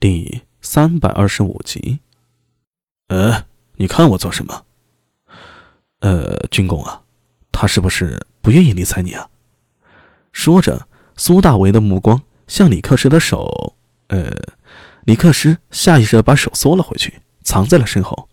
[0.00, 1.98] 第三百二十五集。
[3.08, 3.46] 呃，
[3.78, 4.64] 你看我做什么？
[5.98, 7.02] 呃，军公啊，
[7.50, 9.28] 他是不是不愿意理睬你啊？
[10.30, 13.74] 说着，苏大为的目光向李克师的手……
[14.06, 14.30] 呃，
[15.02, 18.28] 李克师下意识把手缩了回去，藏在了身后。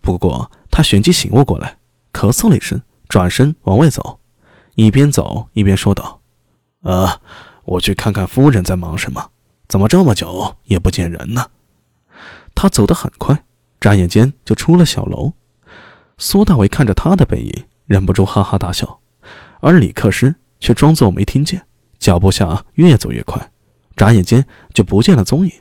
[0.00, 1.78] 不过他旋即醒悟过来，
[2.12, 4.20] 咳嗽了一声，转身往外走，
[4.76, 6.22] 一边走一边说道
[6.82, 7.20] ：“啊，
[7.64, 9.32] 我去看看夫人在忙什么。”
[9.70, 11.46] 怎么这么久也不见人呢？
[12.56, 13.44] 他走得很快，
[13.80, 15.32] 眨眼间就出了小楼。
[16.18, 18.98] 苏大伟看着他的背影，忍不住哈哈大笑，
[19.60, 21.64] 而李克师却装作没听见，
[22.00, 23.52] 脚步下越走越快，
[23.94, 24.44] 眨眼间
[24.74, 25.52] 就不见了踪影。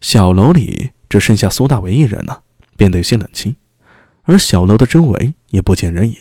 [0.00, 2.42] 小楼里只剩下苏大伟一人了，
[2.74, 3.54] 变得有些冷清，
[4.22, 6.16] 而小楼的周围也不见人影。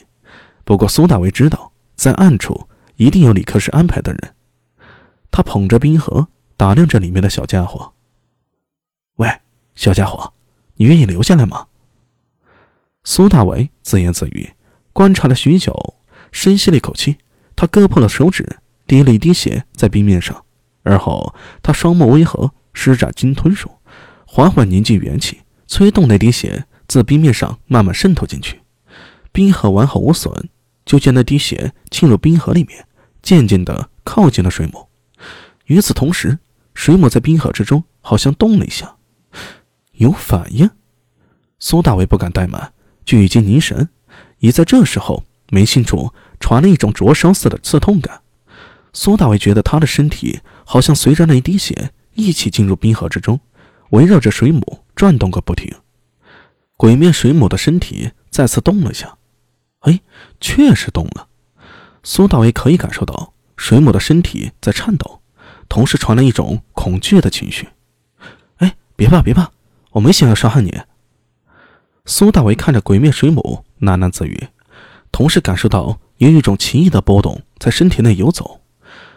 [0.65, 4.35] 不过苏大伟知道，在暗处一定有李克师安排的人。
[5.31, 6.27] 他捧着冰盒。
[6.63, 7.91] 打量着里面的小家伙。
[9.17, 9.30] 喂，
[9.76, 10.31] 小家伙，
[10.76, 11.67] 你愿意留下来吗？
[13.03, 14.53] 苏大为自言自语，
[14.94, 15.95] 观察了许久，
[16.31, 17.17] 深吸了一口气，
[17.53, 20.45] 他割破了手指，滴了一滴血在冰面上，
[20.83, 23.70] 而后他双目微合，施展金吞术，
[24.25, 28.61] 缓缓凝聚元气，催动那滴血自冰面上慢慢渗透进去。
[29.33, 30.48] 冰河完好无损，
[30.86, 32.88] 就见那滴血浸入冰河里面，
[33.22, 34.88] 渐渐地靠近了水母。
[35.66, 36.39] 与此同时，
[36.73, 38.95] 水母在冰河之中好像动了一下，
[39.93, 40.69] 有反应。
[41.59, 42.73] 苏大伟不敢怠慢，
[43.05, 43.89] 聚精凝神。
[44.39, 48.21] 也在这时候，眉心处传来一种灼烧似的刺痛感。
[48.91, 53.39] 苏大伟觉得他的身体好像随着那一滴血一起进入冰河之中，
[53.91, 55.73] 围绕着水母转动个不停。
[56.75, 59.17] 鬼面水母的身体再次动了下，
[59.80, 60.02] 哎，
[60.41, 61.27] 确实动了。
[62.03, 65.21] 苏大伟可以感受到水母的身体在颤抖。
[65.73, 67.67] 同时传来一种恐惧的情绪。
[68.57, 69.49] 哎，别怕，别怕，
[69.89, 70.71] 我没想要伤害你。
[72.05, 74.49] 苏大为看着鬼面水母，喃喃自语，
[75.11, 78.61] 同时感受到有一种奇异的波动在身体内游走。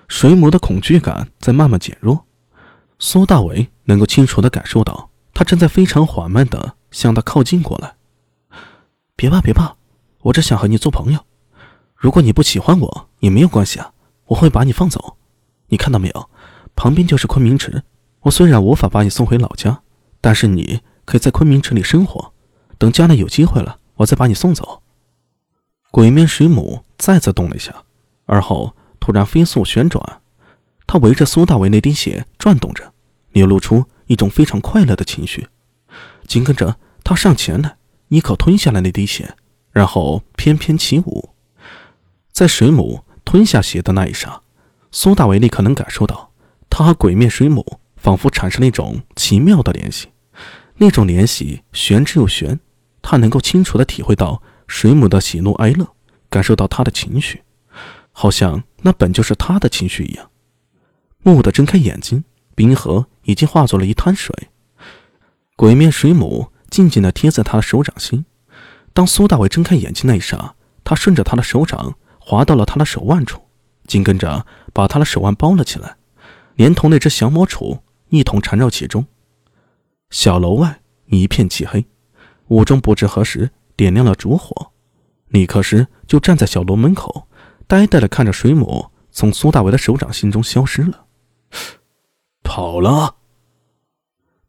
[0.08, 2.24] 水母的恐惧感在慢慢减弱。
[2.98, 7.96] 苏大为能够清楚地感受到，它正在非常缓慢地向他靠近过来。
[9.14, 9.76] 别怕，别怕，
[10.22, 11.20] 我只想和你做朋友。
[11.94, 13.92] 如果你不喜欢我，也没有关系啊，
[14.28, 15.15] 我会把你放走。
[15.68, 16.30] 你看到没有？
[16.74, 17.82] 旁边就是昆明池，
[18.20, 19.82] 我虽然无法把你送回老家，
[20.20, 22.32] 但是你可以在昆明池里生活。
[22.78, 24.82] 等将来有机会了，我再把你送走。
[25.90, 27.84] 鬼面水母再次动了一下，
[28.26, 30.20] 而后突然飞速旋转，
[30.86, 32.92] 它围着苏大伟那滴血转动着，
[33.32, 35.48] 流露出一种非常快乐的情绪。
[36.26, 37.76] 紧跟着，他上前来，
[38.08, 39.34] 一口吞下了那滴血，
[39.70, 41.30] 然后翩翩起舞。
[42.30, 44.42] 在水母吞下血的那一刹，
[44.98, 46.32] 苏大伟立刻能感受到。
[46.70, 50.08] 他和鬼面水母仿佛产生了一种奇妙的联系，
[50.76, 52.58] 那种联系玄之又玄。
[53.02, 55.86] 他能够清楚地体会到水母的喜怒哀乐，
[56.30, 57.42] 感受到他的情绪，
[58.10, 60.30] 好像那本就是他的情绪一样。
[61.24, 62.24] 蓦地睁开眼睛，
[62.54, 64.34] 冰河已经化作了一滩水。
[65.56, 68.24] 鬼面水母静静地贴在他的手掌心。
[68.94, 73.42] 当苏大伟睁开眼睛那一刹，他顺着他的手掌滑到了他的手腕处，
[73.86, 75.96] 紧跟着把他的手腕包了起来。
[76.54, 79.06] 连同那只降魔杵一同缠绕其中。
[80.10, 81.84] 小楼外一片漆黑，
[82.48, 84.72] 屋中不知何时点亮了烛火。
[85.28, 87.28] 李克师就站在小楼门口，
[87.66, 91.04] 呆呆地看着水母从苏大伟的手掌心中消失了。
[92.42, 93.16] 跑了。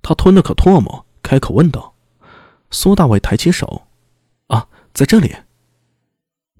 [0.01, 1.93] 他吞了口唾沫，开口问道
[2.71, 3.87] ：“苏大伟，抬起手，
[4.47, 5.35] 啊，在这里。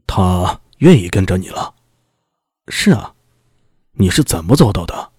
[0.05, 1.75] 他愿意跟着你了。
[2.67, 3.13] 是啊，
[3.94, 5.11] 你是怎么做到的？”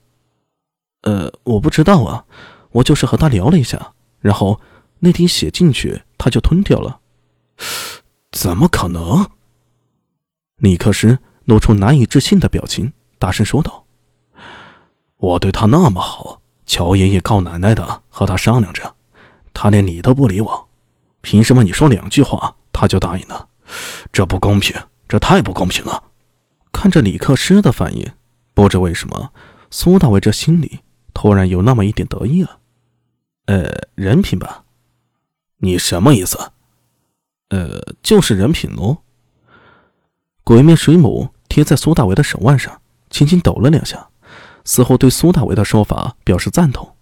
[1.03, 2.25] 呃，我不知道啊，
[2.71, 4.61] 我就是和他聊了一下，然后
[4.99, 7.01] 那滴血进去，他就吞掉了。
[8.33, 9.31] 怎么可能？
[10.57, 13.87] 李克师露出难以置信的表情，大声说道
[15.19, 18.97] ：“我对他那么好，乔爷爷告奶奶的和他商量着，
[19.55, 20.69] 他连理都不理我，
[21.21, 23.49] 凭什么你说两句话他就答应了？
[24.13, 24.77] 这不公平，
[25.09, 26.03] 这太不公平了！”
[26.81, 28.09] 看着李克师的反应，
[28.55, 29.33] 不知为什么，
[29.69, 30.79] 苏大伟这心里。
[31.13, 32.61] 突然有那么一点得意了，
[33.47, 34.63] 呃，人品吧？
[35.57, 36.53] 你什么意思？
[37.49, 38.99] 呃，就是人品喽。
[40.45, 44.11] 鬼面水母贴在苏大为的手腕上，轻轻抖了两下，
[44.65, 46.95] 似乎对苏大为的说法表示赞同。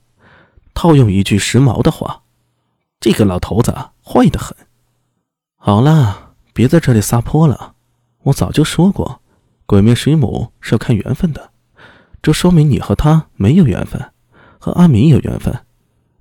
[0.73, 2.23] 套用一句时髦的话
[2.99, 4.57] ：“这个老头子坏得很。”
[5.61, 7.75] 好了，别在这里撒泼了。
[8.23, 9.21] 我早就说过，
[9.67, 11.51] 鬼面水母是要看缘分的。
[12.23, 14.13] 这说明你和他没有缘分，
[14.59, 15.67] 和阿明有缘分，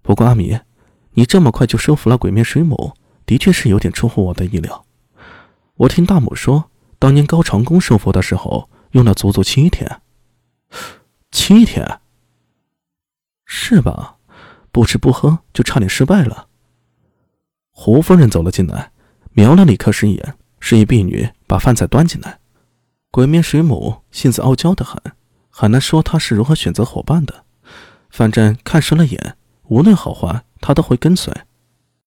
[0.01, 0.59] 不过阿米，
[1.11, 2.93] 你这么快就收服了鬼面水母，
[3.25, 4.85] 的确是有点出乎我的意料。
[5.75, 6.69] 我听大母说，
[6.99, 10.01] 当年高长恭收服的时候用了足足七天。
[11.31, 11.99] 七天？
[13.45, 14.17] 是吧？
[14.71, 16.47] 不吃不喝就差点失败了。
[17.71, 18.91] 胡夫人走了进来，
[19.31, 22.39] 瞄了李克石一眼，示意婢女把饭菜端进来。
[23.15, 25.01] 鬼面水母性子傲娇的很，
[25.49, 27.45] 很难说它是如何选择伙伴的。
[28.09, 29.37] 反正看顺了眼，
[29.69, 31.33] 无论好坏，它都会跟随。